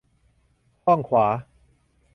[0.85, 1.25] ห้องขวา